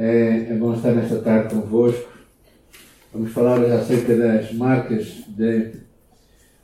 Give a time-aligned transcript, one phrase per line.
[0.00, 2.08] É, é bom estar nesta tarde convosco.
[3.12, 5.72] Vamos falar acerca das marcas de,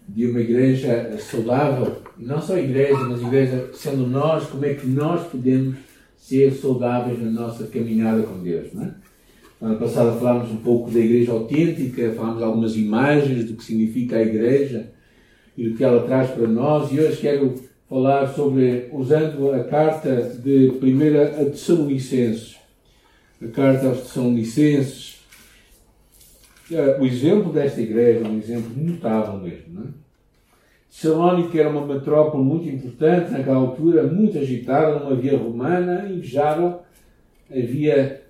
[0.08, 1.96] de uma igreja saudável.
[2.16, 5.74] Não só igreja, mas igreja sendo nós, como é que nós podemos
[6.16, 8.72] ser saudáveis na nossa caminhada com Deus.
[8.72, 8.94] Não é?
[9.60, 14.22] Ano passado falámos um pouco da igreja autêntica, falámos algumas imagens do que significa a
[14.22, 14.92] igreja
[15.58, 16.92] e do que ela traz para nós.
[16.92, 17.56] E hoje quero
[17.88, 22.62] falar sobre, usando a carta de 1 a Tessalonicenses.
[23.44, 25.22] A carta aos Tessalonicenses.
[26.72, 29.74] Eh, o exemplo desta igreja é um exemplo notável mesmo.
[29.74, 29.86] Não é?
[30.90, 36.80] Tessalónica era uma metrópole muito importante naquela altura, muito agitada, numa via romana, invejável.
[37.50, 38.24] Havia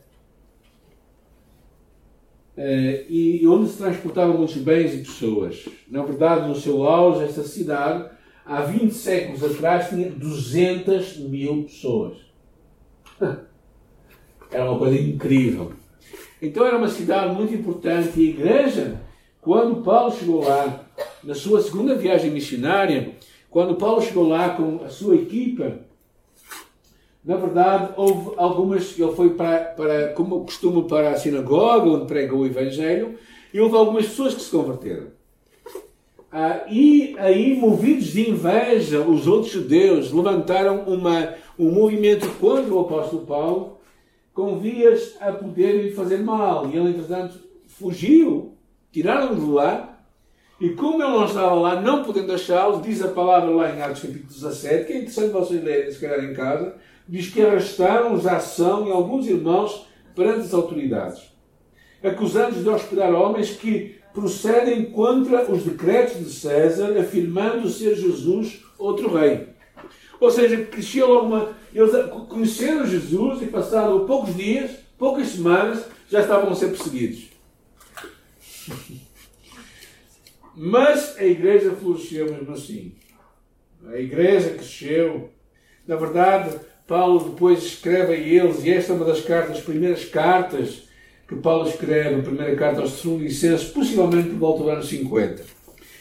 [2.57, 5.69] Uh, e onde se transportavam muitos bens e pessoas.
[5.91, 8.09] Na verdade, no seu auge, esta cidade,
[8.47, 12.19] há 20 séculos atrás, tinha 200 mil pessoas.
[14.55, 15.73] Era uma coisa incrível.
[16.41, 18.21] Então era uma cidade muito importante.
[18.21, 19.01] E a igreja,
[19.41, 20.85] quando Paulo chegou lá,
[21.25, 23.11] na sua segunda viagem missionária,
[23.51, 25.81] quando Paulo chegou lá com a sua equipa,
[27.25, 28.97] na verdade, houve algumas.
[28.97, 33.19] Ele foi para, para como costumo, para a sinagoga, onde prega o Evangelho,
[33.53, 35.07] e houve algumas pessoas que se converteram.
[36.31, 42.81] Ah, e aí, movidos de inveja, os outros judeus levantaram uma, um movimento contra o
[42.81, 43.79] apóstolo Paulo,
[44.35, 46.69] com vias a poderem fazer mal.
[46.69, 48.59] E ele, entretanto, fugiu,
[48.93, 50.05] tiraram-no de lá,
[50.61, 54.03] e como ele não estava lá, não podendo achá-lo, diz a palavra lá em Atos
[54.03, 56.75] capítulo 17, que é interessante vocês lerem, se calhar em casa,
[57.09, 61.23] diz que arrastaram-os a ação e alguns irmãos perante as autoridades,
[62.03, 69.13] acusando-os de hospedar homens que procedem contra os decretos de César, afirmando ser Jesus outro
[69.13, 69.54] rei.
[70.21, 71.57] Ou seja, cresceu logo uma.
[71.75, 71.93] Eles
[72.29, 77.29] conheceram Jesus e, passado poucos dias, poucas semanas, já estavam a ser perseguidos.
[80.57, 82.95] Mas a igreja floresceu mesmo assim.
[83.87, 85.31] A igreja cresceu.
[85.87, 90.05] Na verdade, Paulo depois escreve a eles, e esta é uma das cartas, das primeiras
[90.05, 90.85] cartas
[91.27, 95.45] que Paulo escreve, a primeira carta aos Tessalonicenses, possivelmente por volta do ano 50.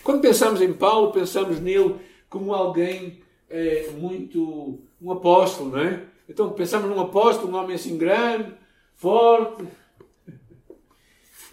[0.03, 1.95] Quando pensamos em Paulo, pensamos nele
[2.29, 4.79] como alguém é, muito.
[5.01, 6.03] um apóstolo, não é?
[6.27, 8.53] Então pensamos num apóstolo, um homem assim grande,
[8.95, 9.63] forte.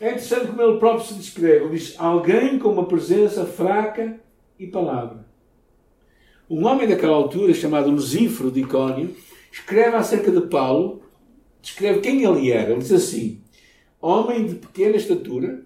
[0.01, 1.65] É interessante como ele próprio se descreve.
[1.65, 4.19] Ele diz: alguém com uma presença fraca
[4.59, 5.27] e palavra.
[6.49, 9.15] Um homem daquela altura, chamado Lucífero de Icónio,
[9.53, 11.03] escreve acerca de Paulo,
[11.61, 12.71] descreve quem ele era.
[12.71, 13.43] Ele diz assim:
[14.01, 15.63] homem de pequena estatura,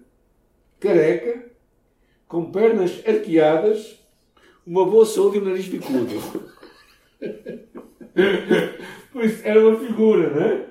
[0.79, 1.51] careca,
[2.27, 3.99] com pernas arqueadas,
[4.65, 6.21] uma boa saúde e um nariz bicudo.
[9.43, 10.65] era uma figura, não é?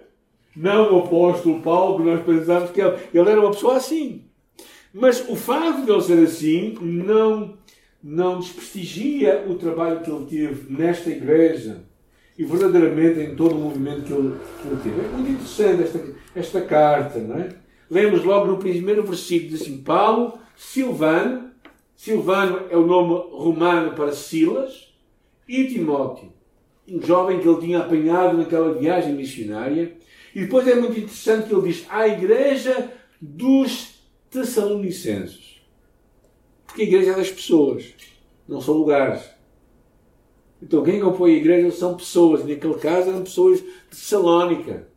[0.56, 4.24] Não o apóstolo Paulo, que nós pensávamos que ele, ele era uma pessoa assim.
[4.92, 7.58] Mas o facto de ele ser assim não
[8.04, 11.84] não desprestigia o trabalho que ele teve nesta igreja
[12.36, 15.00] e verdadeiramente em todo o movimento que ele, que ele teve.
[15.00, 16.00] É muito interessante esta,
[16.36, 17.48] esta carta, não é?
[17.90, 21.50] Lemos logo no primeiro versículo, diz assim, Paulo, Silvano,
[21.96, 24.92] Silvano é o nome romano para Silas,
[25.48, 26.32] e Timóteo,
[26.88, 29.96] um jovem que ele tinha apanhado naquela viagem missionária.
[30.34, 34.00] E depois é muito interessante que ele diz, à igreja dos
[34.30, 35.60] Tessalonicenses.
[36.66, 37.94] Porque a igreja é das pessoas,
[38.48, 39.22] não são lugares.
[40.60, 44.88] Então quem compõe a igreja são pessoas, e naquele caso eram pessoas de Salónica.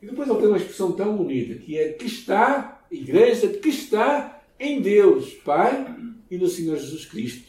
[0.00, 3.68] E depois ele tem uma expressão tão bonita, que é que está, a igreja que
[3.68, 5.94] está em Deus, Pai
[6.30, 7.48] e no Senhor Jesus Cristo.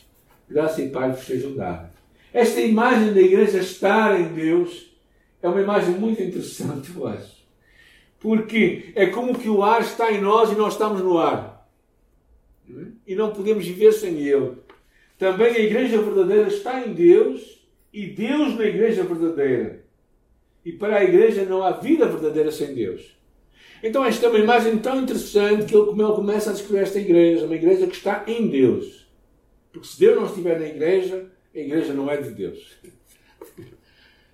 [0.50, 1.92] Graça e paz vos sejam dadas.
[2.34, 4.92] Esta imagem da igreja estar em Deus
[5.42, 7.40] é uma imagem muito interessante, eu acho.
[8.20, 11.60] Porque é como que o ar está em nós e nós estamos no ar
[13.08, 14.58] e não podemos viver sem Ele.
[15.18, 17.60] Também a igreja verdadeira está em Deus
[17.92, 19.84] e Deus na igreja verdadeira.
[20.64, 23.18] E para a igreja não há vida verdadeira sem Deus.
[23.84, 27.56] Então esta é uma imagem tão interessante que ele, começa a descrever esta igreja, uma
[27.56, 29.08] igreja que está em Deus.
[29.72, 32.78] Porque se Deus não estiver na igreja, a igreja não é de Deus.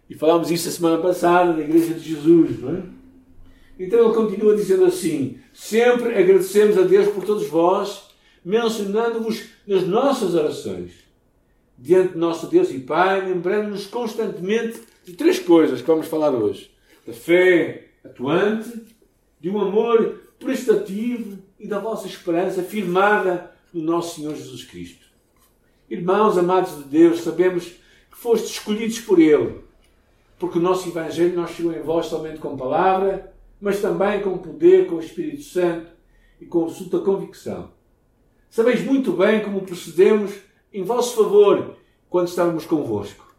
[0.10, 2.84] E falámos isso a semana passada na igreja de Jesus, não é?
[3.80, 8.06] Então ele continua dizendo assim: Sempre agradecemos a Deus por todos vós
[8.46, 10.92] mencionando-vos nas nossas orações.
[11.78, 16.72] Diante de nosso Deus e Pai, lembrando-nos constantemente de três coisas que vamos falar hoje:
[17.06, 18.95] da fé atuante,
[19.46, 25.06] de um amor prestativo e da vossa esperança firmada no nosso Senhor Jesus Cristo.
[25.88, 27.78] Irmãos amados de Deus, sabemos que
[28.18, 29.64] fostes escolhidos por Ele
[30.40, 34.88] porque o nosso Evangelho não chegou em vós somente com palavra, mas também com poder,
[34.88, 35.92] com o Espírito Santo
[36.42, 37.70] e com absoluta convicção.
[38.50, 40.34] Sabeis muito bem como procedemos
[40.74, 41.76] em vosso favor
[42.10, 43.32] quando estávamos convosco.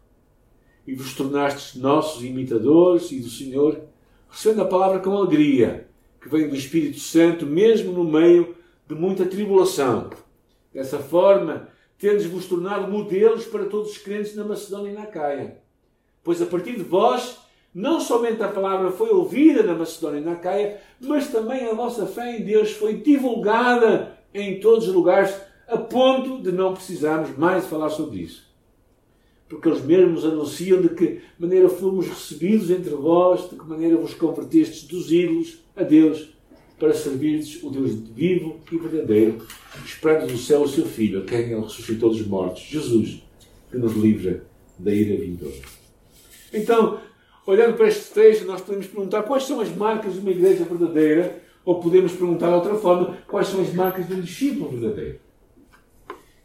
[0.87, 3.81] E vos tornastes nossos imitadores e do Senhor,
[4.29, 5.85] recebendo a palavra com alegria,
[6.21, 8.55] que vem do Espírito Santo, mesmo no meio
[8.87, 10.09] de muita tribulação.
[10.73, 15.57] Dessa forma, tendes-vos tornado modelos para todos os crentes na Macedónia e na Caia.
[16.23, 17.37] Pois a partir de vós,
[17.73, 22.05] não somente a palavra foi ouvida na Macedónia e na Caia, mas também a vossa
[22.05, 25.35] fé em Deus foi divulgada em todos os lugares,
[25.67, 28.47] a ponto de não precisarmos mais falar sobre isso.
[29.49, 34.13] Porque eles mesmos anunciam de que maneira fomos recebidos entre vós, de que maneira vos
[34.13, 36.29] convertestes dos ídolos a Deus,
[36.79, 39.45] para servirdes o Deus vivo e verdadeiro,
[39.85, 43.23] esperando do céu o seu Filho, a quem ele ressuscitou dos mortos, Jesus,
[43.71, 44.43] que nos livra
[44.77, 45.55] da ira vindoura.
[46.53, 46.99] Então,
[47.45, 51.41] olhando para este texto, nós podemos perguntar quais são as marcas de uma igreja verdadeira
[51.65, 55.19] ou podemos perguntar de outra forma, quais são as marcas de um discípulo verdadeiro?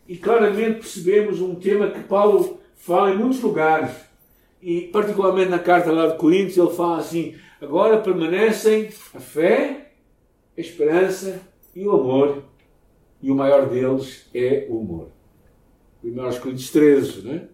[0.08, 3.92] E claramente percebemos um tema que Paulo fala em muitos lugares.
[4.60, 9.92] E particularmente na carta lá de Coríntios, ele fala assim: agora permanecem a fé,
[10.58, 11.40] a esperança
[11.74, 12.42] e o amor.
[13.22, 15.08] E o maior deles é o amor.
[16.02, 17.44] 1 Coríntios 13, não é?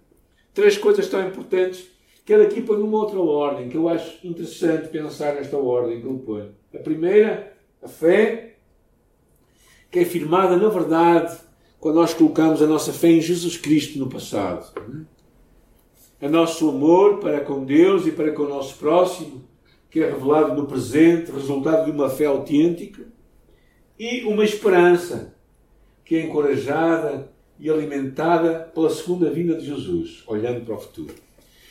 [0.55, 1.87] Três coisas tão importantes
[2.25, 6.07] que ele aqui põe numa outra ordem, que eu acho interessante pensar nesta ordem que
[6.07, 6.51] ele põe.
[6.75, 7.53] A primeira
[7.83, 8.57] a fé,
[9.91, 11.39] que é firmada na verdade
[11.79, 14.73] quando nós colocamos a nossa fé em Jesus Cristo no passado.
[16.21, 19.48] O nosso amor para com Deus e para com o nosso próximo,
[19.91, 23.07] que é revelado no presente, resultado de uma fé autêntica.
[23.99, 25.35] E uma esperança,
[26.05, 31.15] que é encorajada e alimentada pela segunda vinda de Jesus, olhando para o futuro.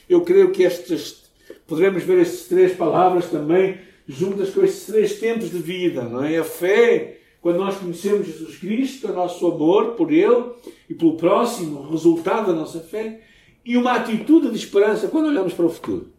[0.09, 1.23] Eu creio que estas,
[1.65, 3.77] poderemos ver estas três palavras também
[4.07, 6.37] juntas com estes três tempos de vida, não é?
[6.37, 10.51] A fé, quando nós conhecemos Jesus Cristo, o nosso amor por Ele
[10.89, 13.21] e pelo próximo, o resultado da nossa fé,
[13.65, 16.16] e uma atitude de esperança quando olhamos para o futuro.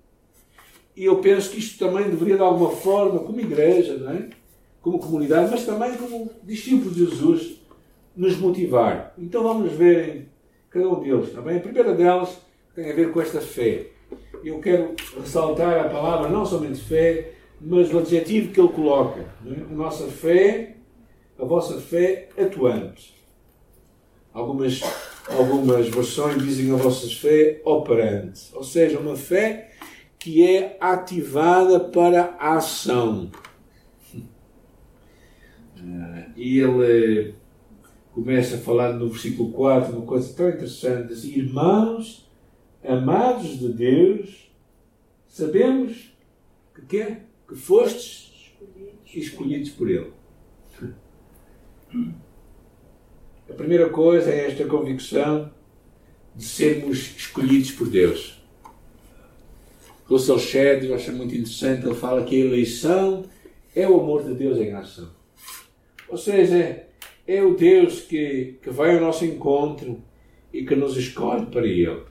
[0.99, 4.31] E eu penso que isto também deveria, de alguma forma, como igreja, não é?
[4.83, 7.61] como comunidade, mas também como discípulos de Jesus,
[8.17, 9.15] nos motivar.
[9.17, 10.29] Então vamos ver em
[10.69, 11.29] cada um deles.
[11.29, 11.59] Bem?
[11.59, 12.41] A primeira delas
[12.75, 13.87] tem a ver com esta fé.
[14.43, 17.31] Eu quero ressaltar a palavra não somente fé,
[17.61, 19.21] mas o adjetivo que ele coloca.
[19.21, 19.73] É?
[19.73, 20.79] A nossa fé,
[21.39, 23.15] a vossa fé atuante.
[24.35, 24.81] Algumas,
[25.29, 28.51] algumas versões dizem a vossa fé operante.
[28.53, 29.78] Ou seja, uma fé
[30.19, 33.31] que é ativada para a ação.
[36.37, 37.35] E ele
[38.13, 42.29] começa falando no versículo 4 uma coisa tão interessante: assim, Irmãos,
[42.85, 44.51] amados de Deus,
[45.29, 46.13] sabemos
[46.75, 48.53] que quer que fostes
[49.15, 50.13] escolhidos por Ele.
[53.49, 55.51] A primeira coisa é esta convicção
[56.35, 58.38] de sermos escolhidos por Deus.
[60.09, 63.25] Russell Shedd, eu acho muito interessante, ele fala que a eleição
[63.75, 65.11] é o amor de Deus em ação.
[66.09, 66.87] Ou seja,
[67.27, 70.03] é o Deus que, que vai ao nosso encontro
[70.53, 72.03] e que nos escolhe para Ele.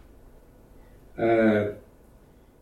[1.18, 1.76] Uh,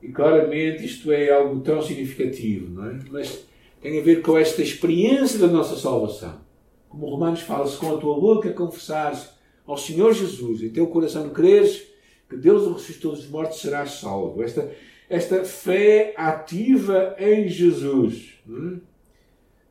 [0.02, 3.00] e claramente isto é algo tão significativo, não é?
[3.12, 3.46] Mas
[3.82, 6.39] tem a ver com esta experiência da nossa salvação.
[6.88, 9.30] Como Romanos fala, se com a tua boca confessares
[9.68, 11.88] ao Senhor Jesus e teu coração creres
[12.30, 14.42] que Deus o ressuscitou dos mortos, serás salvo.
[14.42, 14.72] Esta,
[15.09, 18.39] esta fé ativa em Jesus.
[18.50, 18.95] É?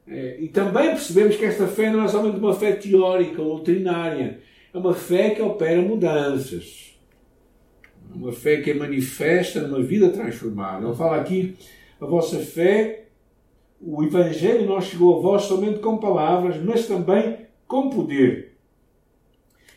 [0.07, 4.39] É, e também percebemos que esta fé não é somente uma fé teórica ou doutrinária,
[4.73, 6.85] é uma fé que opera mudanças
[8.15, 10.87] uma fé que é manifesta numa vida transformada.
[10.87, 11.57] Ele fala aqui,
[12.01, 13.07] a vossa fé,
[13.81, 18.57] o Evangelho não chegou a vós somente com palavras, mas também com poder.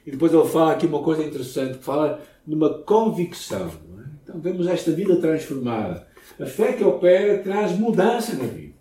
[0.06, 3.72] E depois ele fala aqui uma coisa interessante, fala numa convicção.
[4.40, 6.08] Vemos esta vida transformada.
[6.40, 8.76] A fé que opera traz mudança na vida.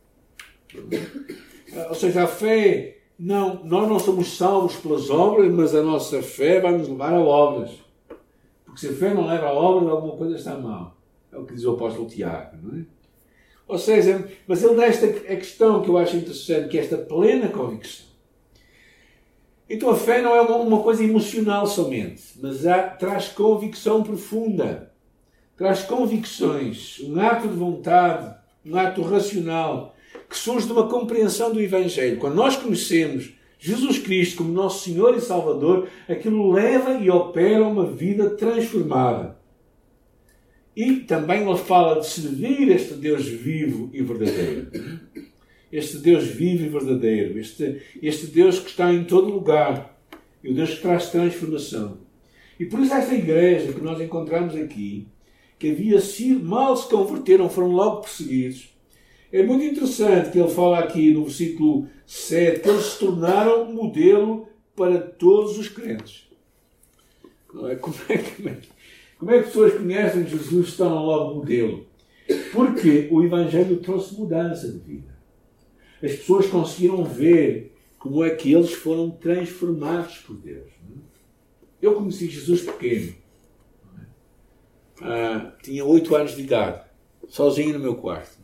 [1.89, 6.61] Ou seja, a fé, não, nós não somos salvos pelas obras, mas a nossa fé
[6.61, 7.71] vai nos levar a obras.
[8.65, 10.97] Porque se a fé não leva à obra, alguma coisa está mal.
[11.33, 12.85] É o que diz o apóstolo Tiago, não é?
[13.69, 16.97] Ou seja, mas ele dá esta a questão que eu acho interessante, que é esta
[16.97, 18.07] plena convicção.
[19.69, 24.93] Então a fé não é uma, uma coisa emocional somente, mas há, traz convicção profunda,
[25.57, 28.35] traz convicções, um ato de vontade,
[28.65, 29.95] um ato racional,
[30.29, 32.19] que surge de uma compreensão do Evangelho.
[32.19, 37.87] Quando nós conhecemos Jesus Cristo como nosso Senhor e Salvador, aquilo leva e opera uma
[37.87, 39.37] vida transformada.
[40.77, 44.71] E também ele fala de servir este Deus vivo e verdadeiro.
[45.73, 47.39] Este Deus vivo e verdadeiro.
[47.39, 49.99] Este, este Deus que está em todo lugar.
[50.45, 51.99] E o Deus que traz transformação.
[52.61, 55.09] E por isso esta igreja que nós encontramos aqui,
[55.59, 58.75] que havia sido, mal se converteram, foram logo perseguidos.
[59.33, 64.49] É muito interessante que ele fala aqui no versículo 7 que eles se tornaram modelo
[64.75, 66.29] para todos os crentes.
[67.49, 68.59] Como é, como é, como é,
[69.19, 71.87] como é que pessoas conhecem Jesus se tornam logo modelo?
[72.53, 75.17] Porque o Evangelho trouxe mudança de vida.
[76.03, 80.71] As pessoas conseguiram ver como é que eles foram transformados por Deus.
[81.81, 83.15] Eu conheci Jesus pequeno.
[85.03, 86.81] Ah, tinha oito anos de idade,
[87.29, 88.39] sozinho no meu quarto.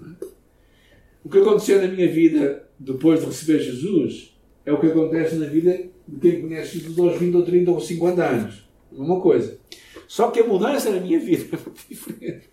[1.25, 5.47] O que aconteceu na minha vida depois de receber Jesus é o que acontece na
[5.47, 8.69] vida de quem conhece Jesus aos 20 ou 30 ou 50 anos.
[8.91, 9.59] Uma coisa.
[10.07, 12.51] Só que a mudança na minha vida é muito diferente.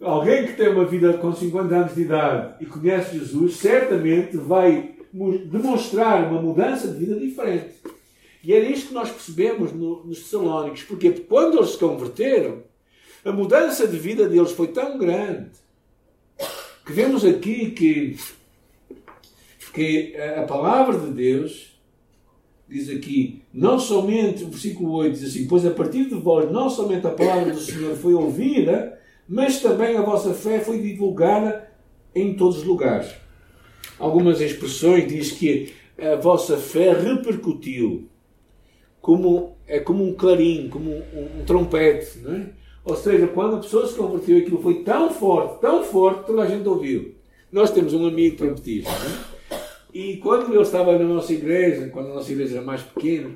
[0.00, 4.96] alguém que tem uma vida com 50 anos de idade e conhece Jesus, certamente vai
[5.46, 7.81] demonstrar uma mudança de vida diferente.
[8.42, 12.62] E era isto que nós percebemos no, nos Tessalónicos, porque quando eles se converteram,
[13.24, 15.50] a mudança de vida deles foi tão grande
[16.84, 18.16] que vemos aqui que,
[19.72, 21.72] que a palavra de Deus
[22.68, 26.68] diz aqui, não somente, o versículo 8 diz assim, pois a partir de vós não
[26.68, 31.70] somente a palavra do Senhor foi ouvida, mas também a vossa fé foi divulgada
[32.14, 33.14] em todos os lugares.
[33.98, 38.08] Algumas expressões diz que a vossa fé repercutiu
[39.02, 42.46] como, é como um clarim, como um, um trompete, não é?
[42.84, 46.46] Ou seja, quando a pessoa se converteu, aquilo foi tão forte, tão forte, toda a
[46.46, 47.14] gente ouviu.
[47.50, 49.62] Nós temos um amigo trompetista, não é?
[49.92, 53.32] E quando ele estava na nossa igreja, quando a nossa igreja era mais pequena,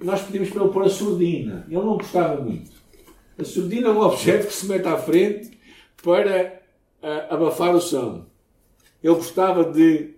[0.00, 1.66] nós pedimos para ele pôr a surdina.
[1.66, 2.70] Ele não gostava muito.
[3.36, 5.50] A surdina é um objeto que se mete à frente
[6.02, 6.60] para
[7.02, 8.24] uh, abafar o som.
[9.02, 10.14] Ele gostava de,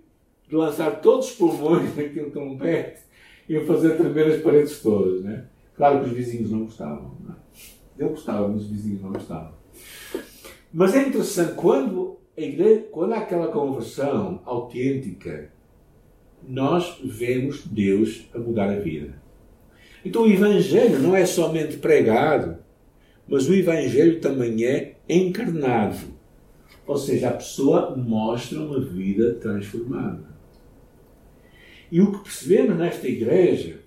[0.49, 3.01] de lançar todos os pulmões naquele trompete
[3.57, 5.23] e fazer tremer as paredes todas.
[5.23, 5.45] Né?
[5.77, 7.15] Claro que os vizinhos não gostavam.
[7.23, 7.37] Não é?
[7.99, 9.53] Ele gostava, mas os vizinhos não gostavam.
[10.73, 15.51] Mas é interessante, quando, a igreja, quando há aquela conversão autêntica,
[16.49, 19.21] nós vemos Deus a mudar a vida.
[20.03, 22.57] Então o Evangelho não é somente pregado,
[23.29, 25.99] mas o Evangelho também é encarnado.
[26.87, 30.32] Ou seja, a pessoa mostra uma vida transformada.
[31.93, 33.79] E o que percebemos nesta igreja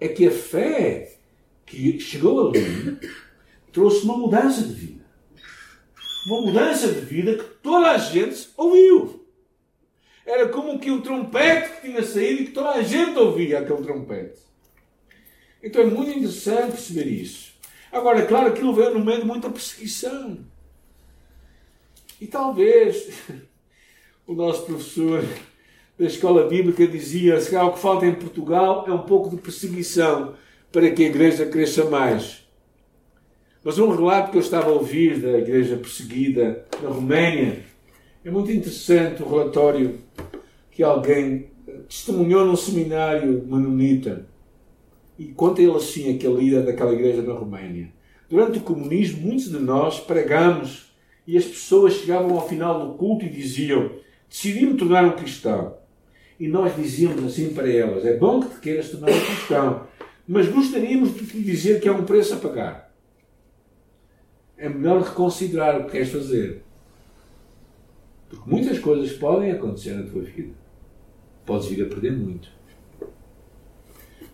[0.00, 1.12] é que a fé
[1.64, 2.98] que chegou ali
[3.72, 5.04] trouxe uma mudança de vida.
[6.26, 9.24] Uma mudança de vida que toda a gente ouviu.
[10.26, 13.82] Era como que um trompete que tinha saído e que toda a gente ouvia aquele
[13.84, 14.40] trompete.
[15.62, 17.54] Então é muito interessante perceber isso.
[17.92, 20.44] Agora, é claro, aquilo veio no meio de muita perseguição.
[22.20, 23.12] E talvez
[24.26, 25.24] o nosso professor
[25.98, 30.34] da escola bíblica dizia: se o que falta em Portugal é um pouco de perseguição
[30.70, 32.42] para que a igreja cresça mais.
[33.64, 37.60] Mas um relato que eu estava a ouvir da igreja perseguida na Roménia
[38.24, 39.98] é muito interessante o relatório
[40.70, 41.50] que alguém
[41.88, 44.26] testemunhou num seminário manonita
[45.18, 47.92] e conta ele assim aquele líder daquela igreja na Roménia.
[48.28, 50.92] Durante o comunismo, muitos de nós pregamos
[51.26, 53.90] e as pessoas chegavam ao final do culto e diziam:
[54.28, 55.76] Decidi me tornar um cristão.
[56.38, 59.86] E nós dizíamos assim para elas: É bom que te queiras tornar um cristão,
[60.26, 62.92] mas gostaríamos de te dizer que há um preço a pagar.
[64.56, 66.62] É melhor reconsiderar o que queres fazer.
[68.28, 70.54] Porque muitas coisas podem acontecer na tua vida.
[71.44, 72.48] Podes vir a perder muito.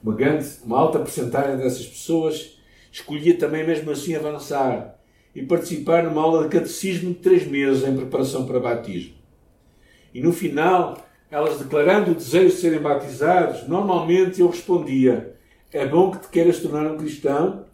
[0.02, 2.58] Uma grande, uma alta porcentagem dessas pessoas
[2.92, 4.98] escolhia também mesmo assim avançar
[5.34, 9.14] e participar numa aula de catecismo de três meses em preparação para batismo.
[10.14, 15.36] E no final, elas declarando o desejo de serem batizados, normalmente eu respondia:
[15.72, 17.66] é bom que te queiras tornar um cristão,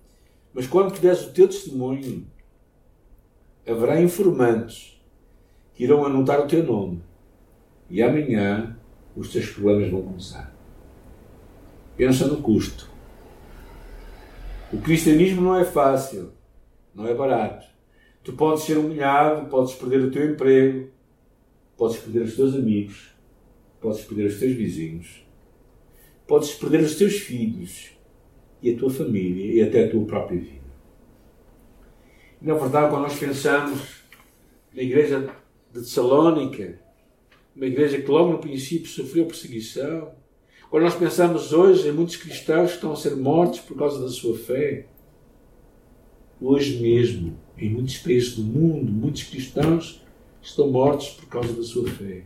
[0.53, 2.27] mas quando te des o teu testemunho,
[3.67, 5.01] haverá informantes
[5.75, 7.03] que irão anotar o teu nome.
[7.89, 8.77] E amanhã
[9.17, 10.55] os teus problemas vão começar.
[11.97, 12.91] Pensa no custo.
[14.73, 16.33] O cristianismo não é fácil,
[16.95, 17.67] não é barato.
[18.25, 20.89] Tu podes ser humilhado, podes perder o teu emprego,
[21.77, 23.14] podes perder os teus amigos,
[23.85, 25.27] podes perder os teus vizinhos,
[26.27, 27.91] podes perder os teus filhos
[28.63, 30.65] e a tua família e até a tua própria vida.
[32.41, 34.03] E, na verdade, quando nós pensamos
[34.75, 35.29] na igreja
[35.71, 36.81] de Tessalónica,
[37.55, 40.15] uma igreja que logo no princípio sofreu perseguição,
[40.71, 44.09] quando nós pensamos hoje em muitos cristãos que estão a ser mortos por causa da
[44.09, 44.87] sua fé,
[46.41, 50.05] Hoje mesmo, em muitos países do mundo, muitos cristãos
[50.43, 52.25] estão mortos por causa da sua fé.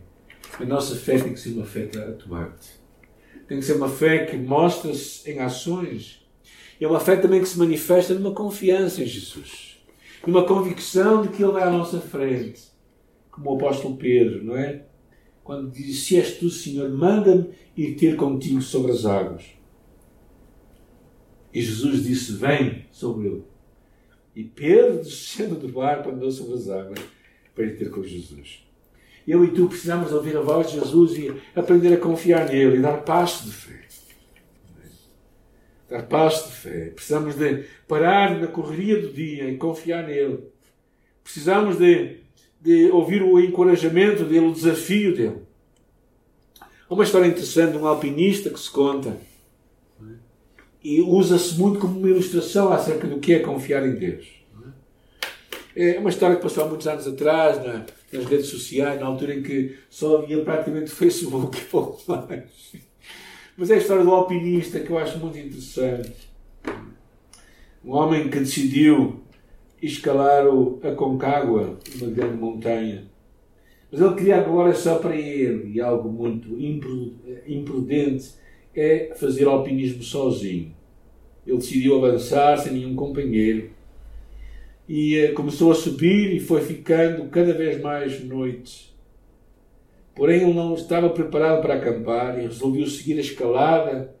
[0.57, 2.79] A nossa fé tem que ser uma fé atuante.
[3.47, 6.25] Tem que ser uma fé que mostra-se em ações.
[6.79, 9.81] E é uma fé também que se manifesta numa confiança em Jesus.
[10.25, 12.69] Numa convicção de que Ele vai à nossa frente.
[13.31, 14.85] Como o apóstolo Pedro, não é?
[15.43, 19.45] Quando diz: Se és tu, Senhor, manda-me ir ter contigo sobre as águas.
[21.53, 23.43] E Jesus disse: Vem sobre ele.
[24.35, 26.99] E Pedro, descendo do barco, andou sobre as águas
[27.55, 28.68] para ir ter com Jesus.
[29.29, 32.81] Eu e tu precisamos ouvir a voz de Jesus e aprender a confiar nele e
[32.81, 33.79] dar passo de fé.
[35.87, 36.85] Dar passo de fé.
[36.95, 40.45] Precisamos de parar na correria do dia e confiar nele.
[41.23, 42.21] Precisamos de,
[42.59, 45.43] de ouvir o encorajamento dele, o desafio dele.
[46.89, 49.15] Há uma história interessante de um alpinista que se conta
[50.83, 54.25] e usa-se muito como uma ilustração acerca do que é confiar em Deus.
[55.75, 59.35] É uma história que passou há muitos anos atrás na, nas redes sociais, na altura
[59.35, 62.73] em que só havia praticamente Facebook e pouco mais.
[63.57, 66.29] Mas é a história do alpinista que eu acho muito interessante.
[67.83, 69.21] Um homem que decidiu
[69.81, 73.09] escalar o, a Concagua, uma grande montanha.
[73.91, 76.57] Mas ele queria agora só para ele, e algo muito
[77.47, 78.33] imprudente,
[78.75, 80.75] é fazer alpinismo sozinho.
[81.45, 83.71] Ele decidiu avançar sem nenhum companheiro
[84.89, 88.91] e eh, começou a subir e foi ficando cada vez mais noite.
[90.15, 94.15] Porém, ele não estava preparado para acampar e resolveu seguir a escalada,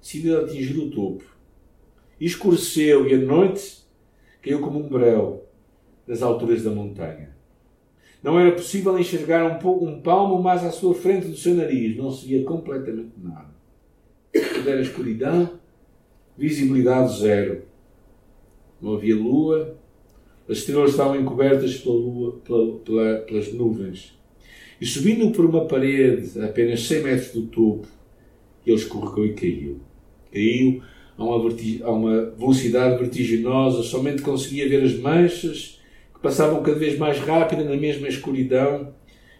[0.00, 1.22] decidiu atingir o topo.
[2.18, 3.82] Escureceu e a noite
[4.40, 5.44] caiu como um breu
[6.08, 7.36] das alturas da montanha.
[8.22, 11.98] Não era possível enxergar um, pouco, um palmo mais à sua frente do seu nariz,
[11.98, 13.52] não se via completamente nada.
[14.32, 15.60] Tudo era escuridão,
[16.38, 17.64] visibilidade zero.
[18.80, 19.81] Não havia lua,
[20.48, 24.18] as estrelas estavam encobertas pela lua, pela, pela, pelas nuvens.
[24.80, 27.86] E subindo por uma parede a apenas 100 metros do topo,
[28.66, 29.80] ele escorregou e caiu.
[30.32, 30.82] Caiu
[31.16, 31.50] a uma,
[31.84, 35.80] a uma velocidade vertiginosa, somente conseguia ver as manchas
[36.14, 38.92] que passavam cada vez mais rápida na mesma escuridão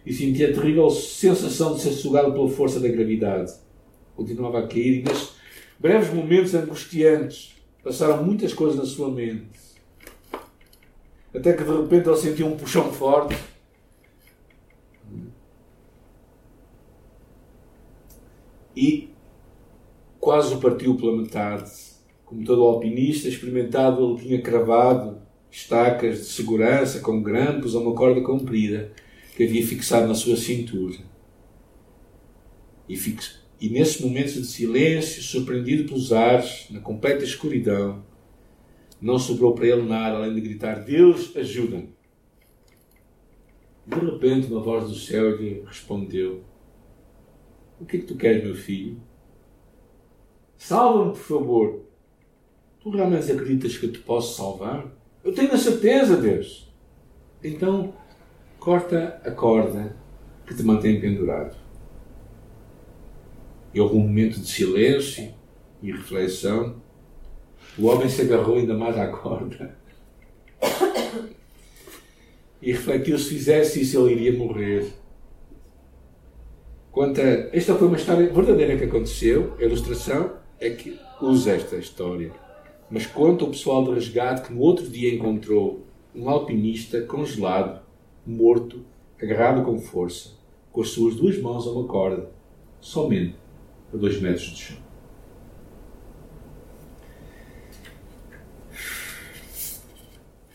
[0.05, 3.53] e sentia a terrível sensação de ser sugado pela força da gravidade
[4.15, 5.33] continuava a cair e nesses
[5.79, 9.62] breves momentos angustiantes passaram muitas coisas na sua mente.
[11.33, 13.35] Até que de repente ele sentiu um puxão forte.
[18.75, 19.09] E
[20.19, 21.71] quase o partiu pela metade.
[22.25, 28.21] Como todo alpinista experimentado, ele tinha cravado estacas de segurança com grampos a uma corda
[28.21, 28.91] comprida
[29.35, 30.97] que havia fixado na sua cintura.
[32.89, 32.95] E
[33.61, 38.03] e nesses momentos de silêncio, surpreendido pelos ares, na completa escuridão,
[39.03, 41.93] não sobrou para ele nada além de gritar: Deus, ajuda-me.
[43.85, 46.41] De repente, uma voz do céu lhe respondeu:
[47.81, 48.97] O que é que tu queres, meu filho?
[50.57, 51.83] Salva-me, por favor.
[52.79, 54.89] Tu realmente acreditas que eu te posso salvar?
[55.21, 56.73] Eu tenho a certeza, Deus.
[57.43, 57.93] Então,
[58.57, 59.97] corta a corda
[60.45, 61.57] que te mantém pendurado.
[63.73, 65.33] E houve um momento de silêncio
[65.81, 66.81] e reflexão.
[67.77, 69.75] O homem se agarrou ainda mais à corda
[72.61, 74.93] e refletiu se fizesse isso ele iria morrer.
[76.91, 79.55] Quanto a, esta foi uma história verdadeira que aconteceu.
[79.59, 82.31] A ilustração é que usa esta história.
[82.91, 85.83] Mas conta o pessoal do resgate que no outro dia encontrou
[86.15, 87.81] um alpinista congelado,
[88.25, 88.85] morto,
[89.19, 90.29] agarrado com força,
[90.71, 92.29] com as suas duas mãos a uma corda,
[92.79, 93.35] somente
[93.91, 94.92] a dois metros de chão.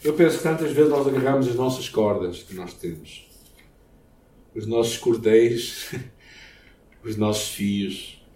[0.08, 3.28] Eu penso que tantas vezes nós agarramos as nossas cordas que nós temos,
[4.54, 5.92] os nossos cordeiros,
[7.04, 8.26] os nossos fios,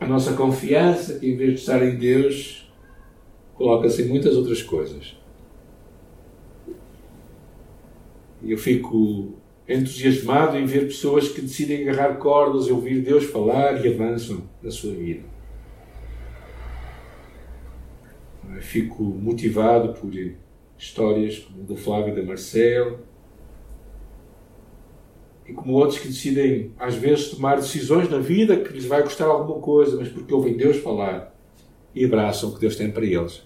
[0.00, 2.68] a nossa confiança, que em vez de estar em Deus,
[3.54, 5.16] coloca-se em muitas outras coisas.
[8.42, 9.36] E eu fico
[9.68, 14.72] entusiasmado em ver pessoas que decidem agarrar cordas e ouvir Deus falar e avançam na
[14.72, 15.22] sua vida.
[18.60, 20.10] Fico motivado por
[20.78, 23.00] histórias do Flávio e da Marcel
[25.46, 29.28] e como outros que decidem às vezes tomar decisões na vida que lhes vai custar
[29.28, 31.34] alguma coisa, mas porque ouvem Deus falar
[31.94, 33.42] e abraçam o que Deus tem para eles.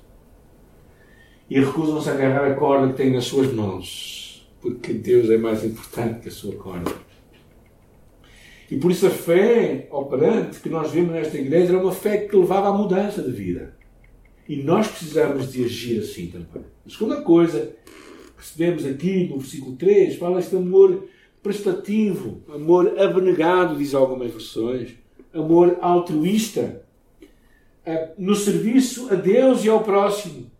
[1.49, 4.21] E recusam-se a agarrar a corda que têm nas suas mãos
[4.61, 6.93] porque Deus é mais importante que a sua corda.
[8.71, 12.37] E por isso a fé operante que nós vemos nesta igreja era uma fé que
[12.37, 13.75] levava à mudança de vida.
[14.51, 16.65] E nós precisamos de agir assim também.
[16.85, 17.73] A segunda coisa
[18.35, 21.09] percebemos aqui no versículo 3 fala este amor
[21.41, 24.91] prestativo, amor abnegado, diz algumas versões,
[25.33, 26.85] amor altruísta,
[27.87, 30.51] eh, no serviço a Deus e ao próximo.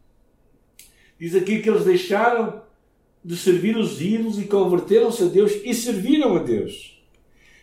[1.19, 2.63] Diz aqui que eles deixaram
[3.25, 7.03] de servir os ídolos e converteram-se a Deus e serviram a Deus.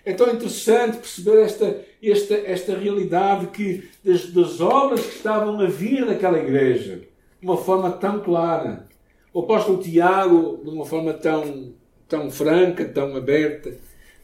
[0.03, 5.65] É tão interessante perceber esta, esta, esta realidade que das, das obras que estavam a
[5.65, 7.01] vir naquela igreja,
[7.39, 8.87] de uma forma tão clara.
[9.33, 11.73] O apóstolo Tiago, de uma forma tão,
[12.07, 13.73] tão franca, tão aberta,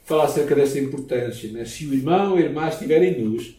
[0.04, 1.52] fala acerca dessa importância.
[1.52, 1.66] Né?
[1.66, 3.56] Se o irmão ou a irmã estiverem nus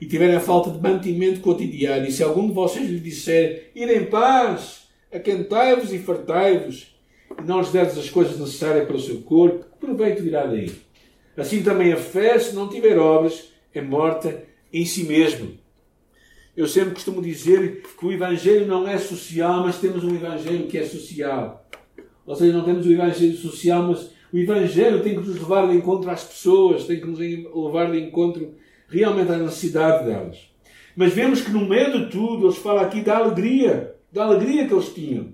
[0.00, 3.88] e tiverem a falta de mantimento cotidiano, e se algum de vocês lhe disser, ir
[3.90, 6.94] em paz, aquentai-vos e fartai-vos,
[7.42, 10.70] e não lhes deres as coisas necessárias para o seu corpo, proveito virá daí?
[11.36, 15.58] Assim também a fé, se não tiver obras, é morta em si mesmo.
[16.56, 20.76] Eu sempre costumo dizer que o Evangelho não é social, mas temos um Evangelho que
[20.76, 21.66] é social.
[22.26, 25.76] Ou seja, não temos o Evangelho social, mas o Evangelho tem que nos levar de
[25.76, 28.54] encontro às pessoas, tem que nos levar de encontro
[28.88, 30.50] realmente à necessidade delas.
[30.96, 34.74] Mas vemos que no meio de tudo, eles falam aqui da alegria, da alegria que
[34.74, 35.28] eles tinham.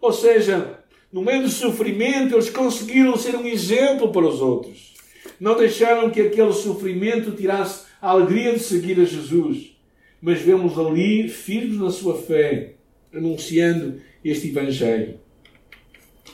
[0.00, 0.78] Ou seja,
[1.12, 4.94] no meio do sofrimento, eles conseguiram ser um exemplo para os outros.
[5.40, 9.74] Não deixaram que aquele sofrimento tirasse a alegria de seguir a Jesus,
[10.20, 12.74] mas vemos ali firmes na sua fé,
[13.12, 15.18] anunciando este Evangelho.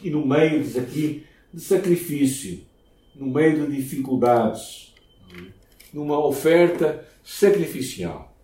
[0.03, 2.61] E no meio, diz aqui, de sacrifício,
[3.15, 4.93] no meio de dificuldades,
[5.95, 8.37] numa oferta sacrificial.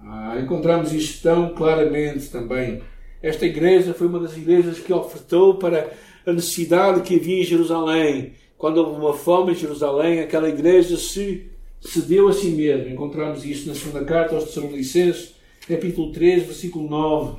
[0.00, 2.82] Ah, encontramos isto tão claramente também.
[3.22, 5.92] Esta igreja foi uma das igrejas que ofertou para
[6.28, 8.32] a necessidade que havia em Jerusalém.
[8.58, 11.46] Quando houve uma fome em Jerusalém, aquela igreja se
[11.80, 12.90] cedeu a si mesma.
[12.90, 15.34] Encontramos isto na segunda carta aos Tessalonicenses,
[15.66, 17.38] capítulo 3, versículo 9.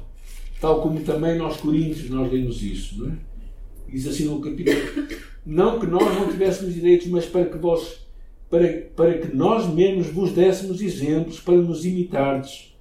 [0.59, 3.17] Tal como também nós coríntios nós lemos isso, não é?
[3.89, 4.77] Diz assim no capítulo:
[5.45, 8.05] Não que nós não tivéssemos direitos, mas para que vós,
[8.49, 12.75] para, para que nós mesmos vos dessemos exemplos para nos imitardes.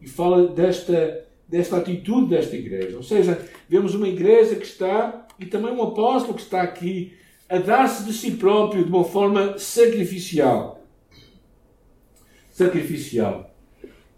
[0.00, 2.96] E fala desta desta atitude desta igreja.
[2.96, 7.14] Ou seja, vemos uma igreja que está, e também um apóstolo que está aqui,
[7.48, 10.82] a dar-se de si próprio de uma forma sacrificial.
[12.50, 13.54] Sacrificial.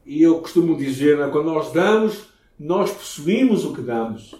[0.05, 4.35] E eu costumo dizer, né, quando nós damos, nós possuímos o que damos.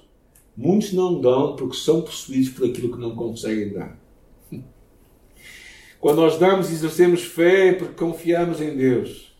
[0.57, 3.99] Muitos não dão porque são possuídos por aquilo que não conseguem dar.
[6.01, 9.37] Quando nós damos, exercemos fé porque confiamos em Deus.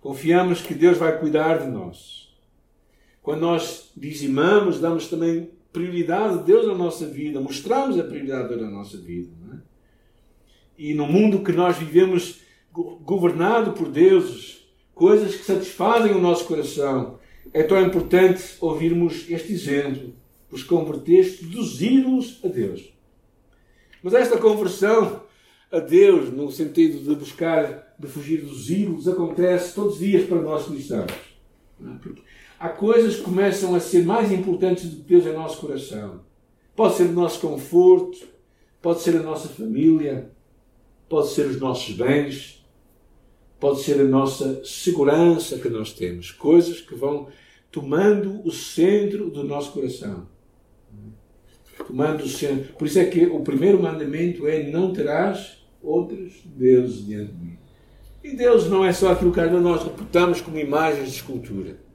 [0.00, 2.32] Confiamos que Deus vai cuidar de nós.
[3.22, 8.48] Quando nós dizimamos, damos também prioridade a Deus na nossa vida, mostramos a prioridade de
[8.56, 9.30] Deus na nossa vida.
[9.52, 9.56] É?
[10.78, 12.40] E no mundo que nós vivemos
[12.72, 17.18] governado por deuses, coisas que satisfazem o nosso coração,
[17.52, 20.14] é tão importante ouvirmos este exemplo,
[20.50, 22.92] os converteste dos ídolos a Deus.
[24.02, 25.22] Mas esta conversão
[25.70, 30.40] a Deus, no sentido de buscar, de fugir dos ídolos, acontece todos os dias para
[30.40, 31.10] nós cristãos.
[31.82, 31.98] É?
[32.02, 32.22] Porque
[32.60, 36.20] há coisas que começam a ser mais importantes do que Deus em nosso coração.
[36.76, 38.18] Pode ser o nosso conforto,
[38.82, 40.30] pode ser a nossa família,
[41.08, 42.62] pode ser os nossos bens,
[43.58, 46.30] pode ser a nossa segurança que nós temos.
[46.30, 47.28] Coisas que vão
[47.72, 50.28] tomando o centro do nosso coração.
[51.86, 52.74] Tomando o centro.
[52.74, 57.58] Por isso é que o primeiro mandamento é: não terás outros deuses diante de mim.
[58.22, 61.89] E Deus não é só aquilo que nós reputamos como imagens de escultura.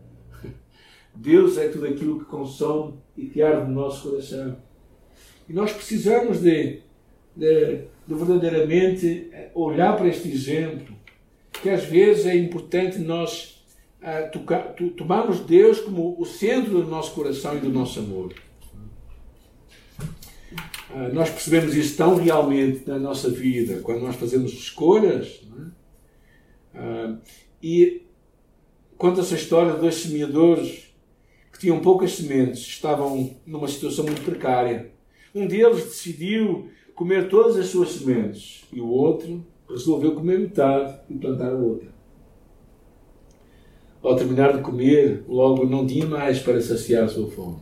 [1.15, 4.58] Deus é tudo aquilo que consome e que arde no nosso coração.
[5.47, 6.82] E nós precisamos de,
[7.36, 10.95] de, de verdadeiramente olhar para este exemplo,
[11.51, 13.63] que às vezes é importante nós
[14.01, 18.34] uh, tocar, tomarmos Deus como o centro do nosso coração e do nosso amor.
[20.89, 25.41] Uh, nós percebemos isso tão realmente na nossa vida, quando nós fazemos escolhas.
[26.73, 27.17] Uh,
[27.62, 28.06] e
[28.97, 30.85] conta essa história de dois semeadores
[31.56, 34.91] que tinham poucas sementes, estavam numa situação muito precária.
[35.34, 41.13] Um deles decidiu comer todas as suas sementes e o outro resolveu comer metade e
[41.13, 41.88] plantar a outra.
[44.04, 47.60] Ao terminar de comer, logo não tinha mais para saciar a sua fome.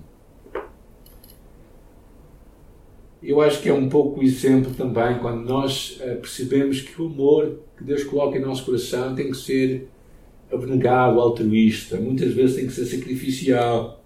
[3.21, 7.05] Eu acho que é um pouco o exemplo também quando nós eh, percebemos que o
[7.05, 9.87] amor que Deus coloca em nosso coração tem que ser
[10.53, 14.03] abnegado, altruísta, muitas vezes tem que ser sacrificial.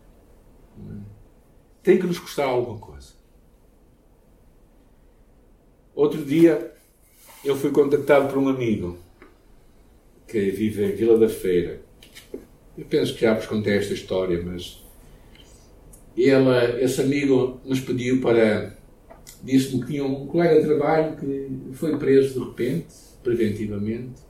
[1.83, 3.13] Tem que nos custar alguma coisa.
[5.95, 6.73] Outro dia
[7.43, 8.97] eu fui contactado por um amigo
[10.27, 11.81] que vive em Vila da Feira.
[12.77, 14.83] Eu penso que já vos contei esta história, mas
[16.17, 18.75] ela, esse amigo nos pediu para.
[19.43, 24.21] Disse-me que tinha um colega de trabalho que foi preso de repente, preventivamente,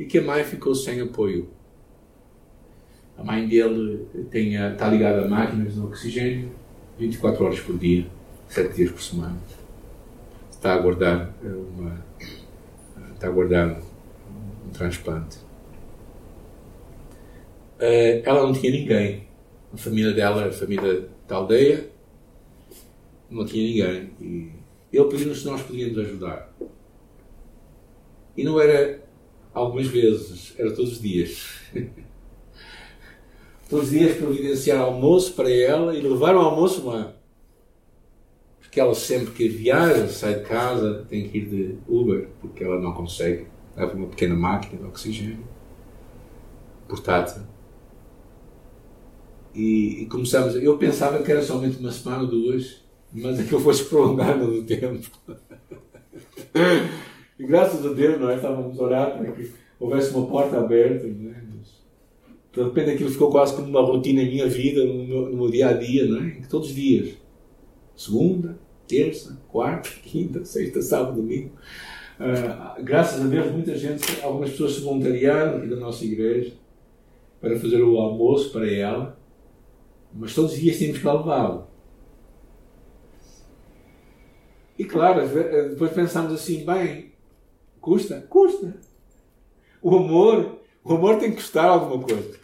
[0.00, 1.50] e que a mãe ficou sem apoio.
[3.18, 6.50] A mãe dele tem, está ligada a máquinas de oxigênio
[6.98, 8.06] 24 horas por dia,
[8.48, 9.36] 7 dias por semana.
[10.50, 12.02] Está a aguardar uma.
[13.12, 13.78] Está a aguardar
[14.66, 15.36] um transplante.
[17.78, 19.28] Eh, ela não tinha ninguém.
[19.70, 21.90] A família dela, a família da aldeia,
[23.28, 24.10] não tinha ninguém.
[24.18, 26.50] E ele pediu-nos se nós podíamos ajudar.
[28.34, 28.99] E não era
[29.52, 31.60] algumas vezes, era todos os dias.
[33.68, 37.14] todos os dias providenciar almoço para ela e levar o almoço lá.
[38.60, 42.80] Porque ela sempre que viaja, sai de casa, tem que ir de Uber, porque ela
[42.80, 43.46] não consegue.
[43.76, 45.44] Leva uma pequena máquina de oxigênio
[46.88, 47.42] portátil.
[49.54, 50.54] E, e começamos.
[50.54, 54.62] Eu pensava que era somente uma semana ou duas, mas aquilo foi se prolongando no
[54.62, 55.10] tempo.
[57.40, 58.36] e graças a Deus, não é?
[58.36, 61.40] Estávamos a para que houvesse uma porta aberta, não é?
[62.52, 65.50] De repente aquilo ficou quase como uma rotina em minha vida, no meu, no meu
[65.50, 66.42] dia a dia, não é?
[66.50, 67.14] Todos os dias.
[67.96, 71.52] Segunda, terça, quarta, quinta, sexta, sábado, domingo.
[72.18, 76.52] Uh, graças a Deus, muita gente, algumas pessoas se voluntariaram aqui da nossa igreja
[77.40, 79.18] para fazer o almoço para ela,
[80.12, 81.68] mas todos os dias tínhamos que levá-lo.
[84.78, 85.26] E claro,
[85.70, 87.09] depois pensamos assim, bem,
[87.80, 88.20] custa?
[88.28, 88.76] Custa.
[89.82, 92.38] O amor, o amor tem que custar alguma coisa.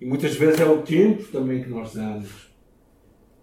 [0.00, 2.50] E muitas vezes é o tempo também que nós damos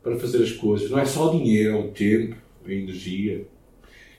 [0.02, 0.92] para fazer as coisas.
[0.92, 3.48] Não é só o dinheiro, é o tempo, a energia.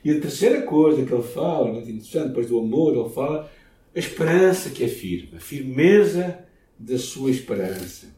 [0.03, 3.49] E a terceira coisa que ele fala, muito interessante, depois do amor, ele fala
[3.95, 6.39] a esperança que firme, a firmeza
[6.77, 8.13] da sua esperança.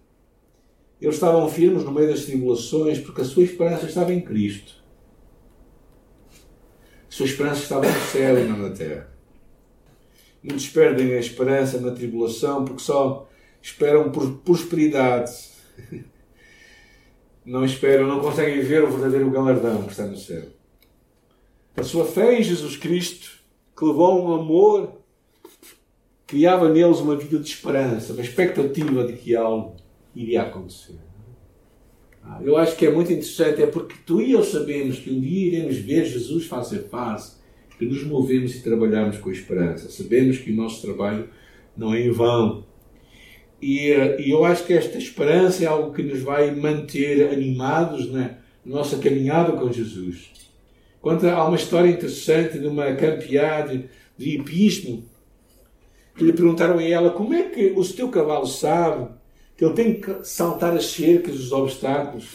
[0.99, 4.83] Eles estavam firmes no meio das tribulações porque a sua esperança estava em Cristo.
[7.17, 9.09] Sua esperança estava no céu e não na terra.
[10.43, 13.27] Muitos perdem a esperança na tribulação porque só
[13.59, 15.31] esperam por prosperidade.
[17.43, 20.43] Não esperam, não conseguem ver o verdadeiro galardão que está no céu.
[21.75, 23.39] A sua fé em Jesus Cristo,
[23.75, 25.01] que levou um amor,
[26.27, 29.75] criava neles uma vida de esperança, uma expectativa de que algo
[30.13, 31.06] iria acontecer.
[32.29, 35.19] Ah, eu acho que é muito interessante, é porque tu e eu sabemos que um
[35.19, 37.37] dia iremos ver Jesus face a face,
[37.79, 39.89] que nos movemos e trabalhamos com esperança.
[39.89, 41.29] Sabemos que o nosso trabalho
[41.75, 42.65] não é em vão.
[43.61, 48.11] E, eh, e eu acho que esta esperança é algo que nos vai manter animados
[48.11, 50.31] na nossa caminhada com Jesus.
[50.99, 53.85] Conta, há uma história interessante de uma campeã de,
[54.17, 55.05] de hipismo
[56.15, 59.07] que lhe perguntaram a ela como é que o teu cavalo sabe
[59.57, 62.27] que ele tem que saltar as cercas, os obstáculos.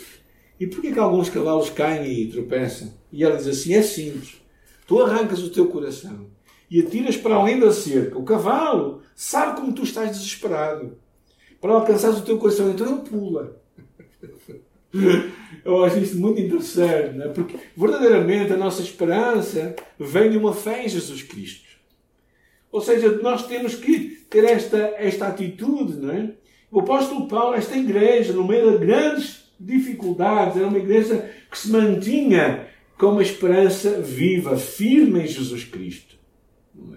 [0.58, 2.92] E por que alguns cavalos caem e tropeçam?
[3.12, 4.42] E ela diz assim: é simples.
[4.86, 6.26] Tu arrancas o teu coração
[6.68, 8.18] e atiras para além da cerca.
[8.18, 10.98] O cavalo sabe como tu estás desesperado
[11.60, 12.70] para alcançar o teu coração.
[12.70, 13.62] Então ele pula.
[15.64, 17.28] Eu acho isso muito interessante, né?
[17.28, 21.68] porque verdadeiramente a nossa esperança vem de uma fé em Jesus Cristo.
[22.70, 25.96] Ou seja, nós temos que ter esta, esta atitude.
[25.96, 26.34] Não é?
[26.72, 31.70] O apóstolo Paulo, esta igreja, no meio de grandes dificuldades, era uma igreja que se
[31.70, 32.66] mantinha
[32.98, 36.16] com uma esperança viva, firme em Jesus Cristo.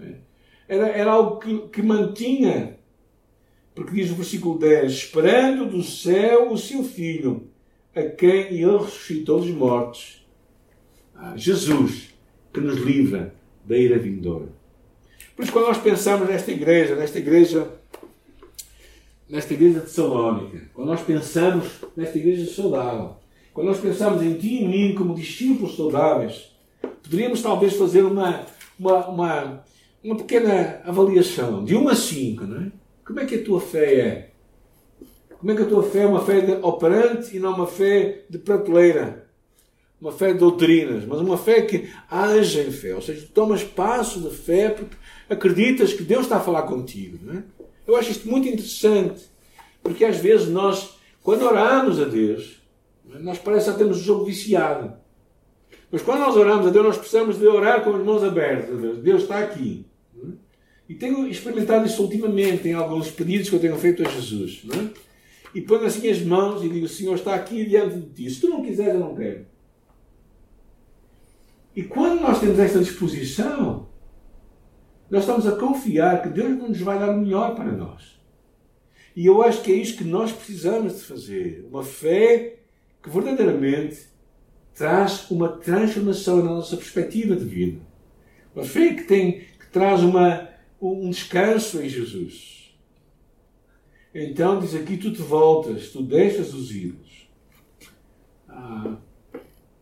[0.02, 0.14] É?
[0.66, 2.76] Era, era algo que, que mantinha
[3.76, 7.50] porque diz o versículo 10: Esperando do céu o seu Filho,
[7.94, 10.26] a quem ele ressuscitou dos mortos.
[11.14, 12.14] Ah, Jesus,
[12.52, 13.34] que nos livra
[13.64, 14.48] da ira vindoura.
[15.36, 17.70] Por isso, quando nós pensamos nesta igreja, nesta igreja,
[19.28, 23.16] nesta igreja de Salónica, quando nós pensamos nesta igreja saudável,
[23.52, 26.52] quando nós pensamos em ti e mim como discípulos saudáveis,
[27.02, 28.44] poderíamos talvez fazer uma,
[28.78, 29.64] uma, uma,
[30.02, 32.72] uma pequena avaliação, de 1 a 5, não é?
[33.04, 34.30] Como é que a tua fé é?
[35.38, 38.38] Como é que a tua fé é uma fé operante e não uma fé de
[38.38, 39.26] prateleira?
[40.00, 42.94] Uma fé de doutrinas, mas uma fé que age em fé.
[42.94, 44.96] Ou seja, tomas passo de fé porque
[45.30, 47.18] acreditas que Deus está a falar contigo.
[47.22, 47.42] Não é?
[47.86, 49.24] Eu acho isto muito interessante,
[49.82, 52.60] porque às vezes nós, quando oramos a Deus,
[53.14, 53.18] é?
[53.18, 54.94] nós parece que temos o jogo viciado.
[55.90, 58.80] Mas quando nós oramos a Deus, nós precisamos de orar com as mãos abertas.
[58.80, 59.86] Deus, Deus está aqui.
[60.88, 64.62] E tenho experimentado isso ultimamente em alguns pedidos que eu tenho feito a Jesus.
[64.72, 65.06] É?
[65.54, 68.30] E ponho assim as mãos e digo: Senhor está aqui diante de ti.
[68.30, 69.46] Se tu não quiseres, eu não quero.
[71.74, 73.88] E quando nós temos esta disposição,
[75.10, 78.18] Nós estamos a confiar que Deus nos vai dar o melhor para nós.
[79.14, 81.66] E eu acho que é isso que nós precisamos de fazer.
[81.70, 82.56] Uma fé
[83.02, 84.08] que verdadeiramente
[84.74, 87.80] traz uma transformação na nossa perspectiva de vida.
[88.54, 90.48] Uma fé que, tem, que traz uma,
[90.80, 92.76] um descanso em Jesus.
[94.14, 97.28] Então diz aqui: tu te voltas, tu deixas os ídolos.
[98.48, 98.96] Ah,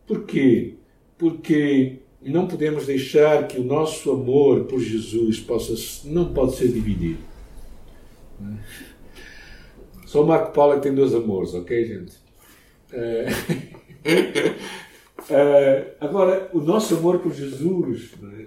[0.05, 0.75] porquê?
[1.17, 1.99] Porque
[2.31, 7.19] não podemos deixar que o nosso amor por Jesus possa, não pode ser dividido.
[10.07, 12.13] Só Marco Paulo é tem dois amores, ok, gente?
[12.91, 13.29] Uh,
[15.29, 18.45] uh, agora, o nosso amor por Jesus, não é?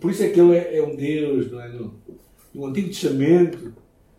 [0.00, 1.68] por isso é que Ele é, é um Deus, não é?
[1.68, 1.94] No,
[2.54, 3.74] no Antigo Testamento,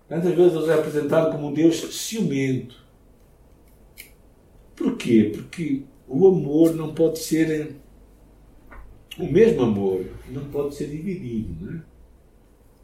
[0.10, 2.84] tantas vezes Ele é apresentado como um Deus ciumento.
[4.76, 5.32] Porquê?
[5.34, 7.76] Porque o amor não pode ser
[9.18, 11.82] o mesmo amor não pode ser dividido, não é?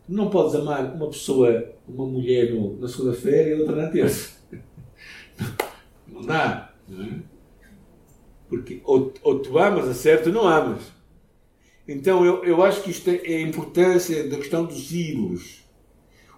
[0.08, 4.42] Não podes amar uma pessoa, uma mulher no, na segunda-feira e outra na terça.
[6.08, 7.20] Não dá, não é?
[8.50, 10.92] Porque ou, ou tu amas a certo ou não amas.
[11.88, 15.64] Então eu, eu acho que isto é, é a importância da questão dos ídolos.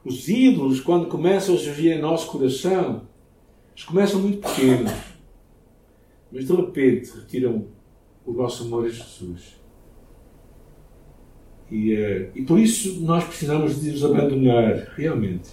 [0.06, 3.08] Os ídolos, quando começam a surgir em nosso coração,
[3.72, 4.92] eles começam muito pequenos.
[6.32, 7.68] Mas de repente retiram
[8.24, 9.63] o nosso amor a Jesus.
[11.72, 15.50] E, uh, e por isso nós precisamos de nos abandonar, realmente.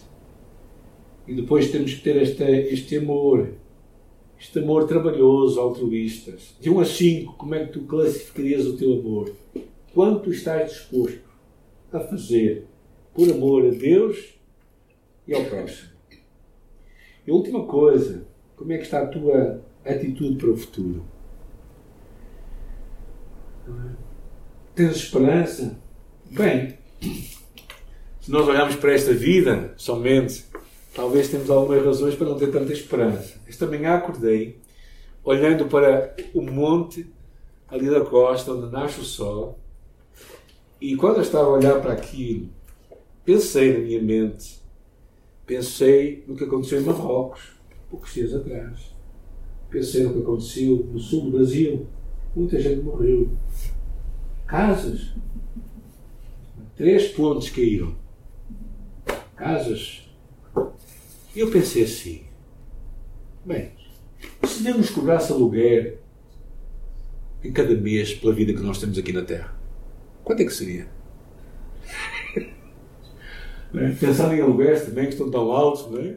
[1.26, 3.54] E depois temos que ter esta, este amor,
[4.38, 6.36] este amor trabalhoso, altruísta.
[6.60, 9.32] De 1 a 5, como é que tu classificarias o teu amor?
[9.94, 11.20] Quanto estás disposto
[11.92, 12.66] a fazer
[13.14, 14.34] por amor a Deus
[15.26, 15.90] e ao próximo?
[17.26, 21.04] E a última coisa, como é que está a tua atitude para o futuro?
[24.74, 25.78] Tens esperança?
[26.30, 26.78] Bem,
[28.20, 30.44] se nós olharmos para esta vida somente,
[30.94, 33.40] talvez temos algumas razões para não ter tanta esperança.
[33.48, 34.56] Esta manhã acordei,
[35.24, 37.04] olhando para o monte
[37.68, 39.58] ali da costa, onde nasce o sol,
[40.80, 42.48] e quando eu estava a olhar para aquilo,
[43.24, 44.62] pensei na minha mente,
[45.44, 47.54] pensei no que aconteceu em Marrocos,
[47.90, 48.94] poucos dias atrás.
[49.68, 51.88] Pensei no que aconteceu no sul do Brasil.
[52.36, 53.30] Muita gente morreu.
[54.46, 55.12] Casas
[56.80, 57.94] Três pontes caíram.
[59.36, 60.08] Casas.
[61.36, 62.22] E eu pensei assim:
[63.44, 63.72] bem,
[64.44, 65.98] se Deus nos cobrasse aluguer
[67.44, 69.54] em cada mês pela vida que nós temos aqui na Terra,
[70.24, 70.88] quanto é que seria?
[73.74, 73.90] é?
[74.00, 76.16] Pensando em aluguéis também que estão tão altos, não é?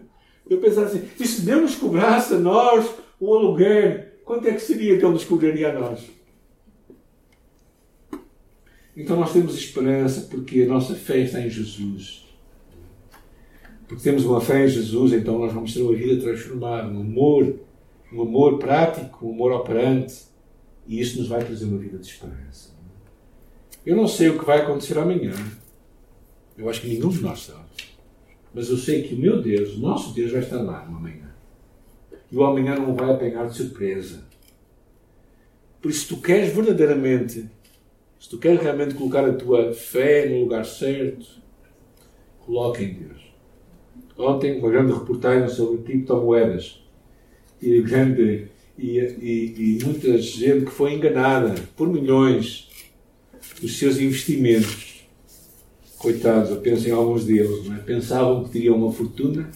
[0.49, 4.61] Eu pensava assim: e se Deus nos cobrasse a nós um aluguer, quanto é que
[4.61, 6.22] seria que Ele nos cobraria a nós?
[8.95, 12.23] Então nós temos esperança porque a nossa fé está em Jesus.
[13.87, 17.59] Porque temos uma fé em Jesus, então nós vamos ter uma vida transformada, um amor,
[18.11, 20.15] um amor prático, um amor operante,
[20.87, 22.73] e isso nos vai trazer uma vida de esperança.
[23.85, 25.33] Eu não sei o que vai acontecer amanhã.
[26.57, 27.59] Eu acho que nenhum de nós sabe.
[28.53, 31.33] Mas eu sei que o meu Deus, o nosso Deus, vai estar lá no amanhã.
[32.31, 34.23] E o amanhã não vai apanhar de surpresa.
[35.81, 37.49] Por isso, tu queres verdadeiramente
[38.23, 41.25] se tu queres realmente colocar a tua fé no lugar certo,
[42.39, 43.21] coloca em Deus.
[44.17, 46.81] Ontem, uma grande reportagem sobre criptomoedas
[47.61, 48.47] e, grande,
[48.79, 52.69] e, e, e muita gente que foi enganada por milhões
[53.59, 55.03] dos seus investimentos.
[55.97, 57.75] Coitados, eu penso em alguns deles, é?
[57.79, 59.51] pensavam que teriam uma fortuna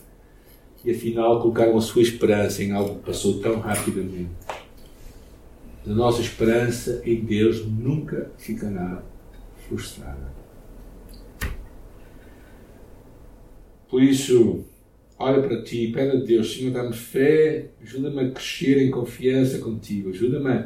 [0.83, 4.36] e afinal colocaram a sua esperança em algo que passou tão rapidamente
[5.87, 9.01] a nossa esperança em Deus nunca ficará
[9.67, 10.35] frustrada.
[13.89, 14.65] Por isso,
[15.17, 20.09] olha para ti pede a Deus, Senhor, dá-me fé, ajuda-me a crescer em confiança contigo,
[20.09, 20.65] ajuda-me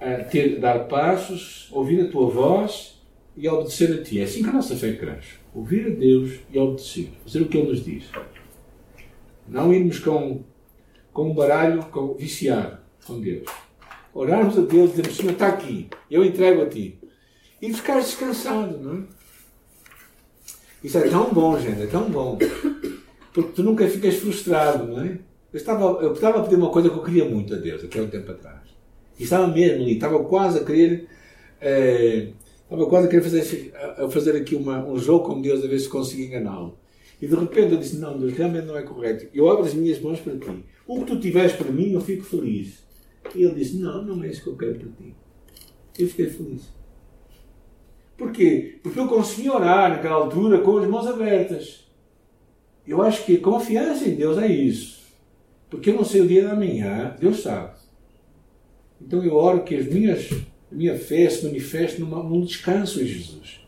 [0.00, 3.00] a ter, dar passos, ouvir a tua voz
[3.36, 4.20] e obedecer a ti.
[4.20, 5.34] É assim que a nossa fé cresce.
[5.54, 7.10] Ouvir a Deus e obedecer.
[7.22, 8.04] Fazer o que Ele nos diz.
[9.46, 10.42] Não irmos com,
[11.12, 13.44] com um baralho com, viciado com Deus
[14.14, 16.98] orarmos a Deus, dizermos, Senhor, está aqui, eu entrego a Ti.
[17.60, 19.02] E ficar descansado, não é?
[20.82, 22.38] Isso é tão bom, gente, é tão bom.
[23.32, 25.18] Porque tu nunca ficas frustrado, não é?
[25.52, 28.02] Eu estava, eu estava a pedir uma coisa que eu queria muito a Deus, há
[28.02, 28.60] um tempo atrás.
[29.18, 31.08] E estava mesmo ali, estava quase a querer.
[31.60, 32.28] Eh,
[32.64, 35.78] estava quase a querer fazer, a fazer aqui uma, um jogo com Deus a ver
[35.78, 36.78] se conseguia enganá-lo.
[37.22, 39.26] E de repente eu disse: Não, Deus, realmente não é correto.
[39.32, 40.64] Eu abro as minhas mãos para ti.
[40.86, 42.83] O que tu tiveres para mim, eu fico feliz.
[43.34, 45.14] E ele disse: Não, não é isso que eu quero para ti.
[45.98, 46.62] Eu fiquei feliz.
[48.16, 48.78] Porquê?
[48.82, 51.84] Porque eu consegui orar naquela altura com as mãos abertas.
[52.86, 55.02] Eu acho que confiança em Deus é isso.
[55.68, 57.76] Porque eu não sei o dia da manhã, Deus sabe.
[59.00, 60.30] Então eu oro que as minhas,
[60.70, 63.60] a minha fé se manifeste numa, num descanso em Jesus.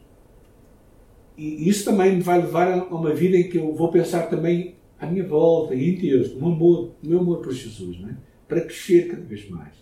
[1.36, 4.76] E isso também me vai levar a uma vida em que eu vou pensar também
[4.98, 8.16] à minha volta e em Deus, no amor, no meu amor por Jesus, não é?
[8.48, 9.74] Para crescer cada vez mais.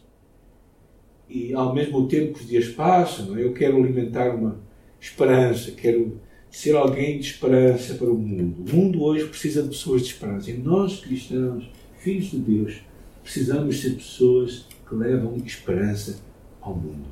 [1.29, 3.43] E ao mesmo tempo que os dias passam, é?
[3.43, 4.61] eu quero alimentar uma
[5.01, 8.71] esperança, quero ser alguém de esperança para o mundo.
[8.71, 10.51] O mundo hoje precisa de pessoas de esperança.
[10.51, 12.81] E nós, cristãos, filhos de Deus,
[13.23, 16.21] precisamos ser pessoas que levam esperança
[16.61, 17.09] ao mundo.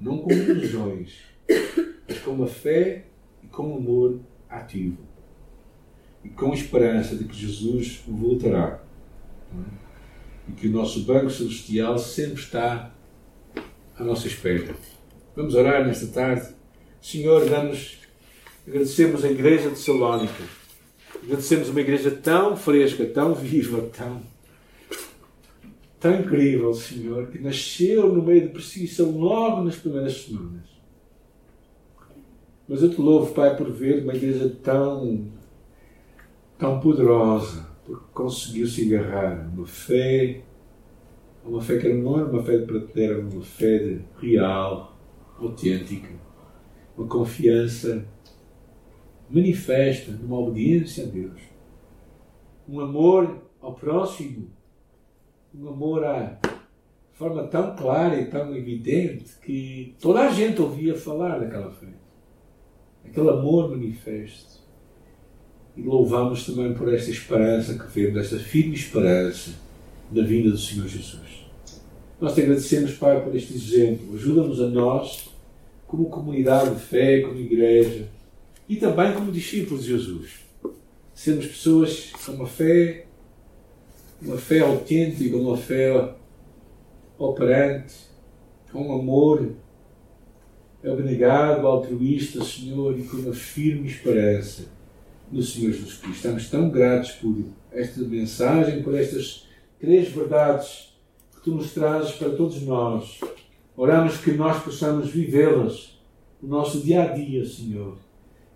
[0.00, 1.24] Não com ilusões,
[2.08, 3.04] mas com uma fé
[3.42, 4.98] e com um amor ativo.
[6.24, 8.82] E com esperança de que Jesus voltará.
[10.48, 12.92] E que o nosso Banco Celestial sempre está
[13.98, 14.74] à nossa espera.
[15.34, 16.54] Vamos orar nesta tarde.
[17.00, 17.98] Senhor, damos,
[18.66, 20.44] agradecemos a Igreja de Salónica.
[21.22, 24.22] Agradecemos uma igreja tão fresca, tão viva, tão,
[25.98, 30.64] tão incrível, Senhor, que nasceu no meio de perseguição logo nas primeiras semanas.
[32.68, 35.26] Mas eu te louvo, Pai, por ver uma igreja tão,
[36.56, 40.42] tão poderosa, porque conseguiu se agarrar uma fé,
[41.44, 44.98] uma fé que não era uma fé de prateleira, uma fé real,
[45.38, 46.12] autêntica,
[46.98, 48.04] uma confiança
[49.30, 51.40] manifesta numa obediência a Deus,
[52.68, 54.50] um amor ao próximo,
[55.54, 56.40] um amor à
[57.12, 61.94] forma tão clara e tão evidente que toda a gente ouvia falar daquela fé.
[63.04, 64.65] Aquele amor manifesto.
[65.76, 69.50] E louvamos também por esta esperança que vemos, esta firme esperança
[70.10, 71.46] da vinda do Senhor Jesus.
[72.18, 74.14] Nós te agradecemos, Pai, por este exemplo.
[74.14, 75.28] Ajuda-nos a nós,
[75.86, 78.08] como comunidade de fé, como igreja,
[78.66, 80.30] e também como discípulos de Jesus.
[81.14, 83.04] Sermos pessoas com uma fé,
[84.22, 86.14] uma fé autêntica, uma fé
[87.18, 87.94] operante,
[88.72, 89.52] com amor
[90.82, 94.75] abnegado, altruísta, Senhor, e com uma firme esperança
[95.30, 96.16] no Senhor Jesus Cristo.
[96.16, 99.46] Estamos tão gratos por esta mensagem, por estas
[99.78, 100.94] três verdades
[101.34, 103.20] que tu nos trazes para todos nós.
[103.76, 105.98] Oramos que nós possamos vivê-las
[106.42, 107.98] no nosso dia a dia, Senhor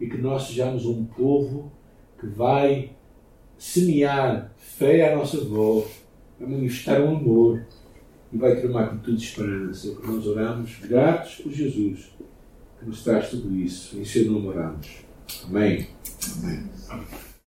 [0.01, 1.71] e que nós sejamos um povo
[2.19, 2.91] que vai
[3.59, 5.91] semear fé à nossa volta,
[6.41, 7.63] a manifestar um amor
[8.33, 9.95] e vai ter uma atitude de esperança.
[10.03, 12.11] Nós oramos, gratos por Jesus,
[12.79, 13.99] que nos traz tudo isso.
[13.99, 15.05] Em seu nome oramos.
[15.45, 16.00] Amém.
[16.89, 17.30] Amém.